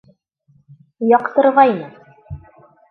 [1.11, 1.89] Яҡтырғайны.